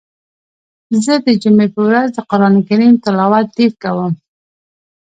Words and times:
زه 1.03 1.13
د 1.25 1.27
جمعی 1.41 1.67
په 1.75 1.81
ورځ 1.87 2.07
د 2.13 2.19
قرآن 2.29 2.55
کریم 2.67 2.93
تلاوت 3.03 3.45
ډیر 3.57 3.71
کوم. 3.83 4.13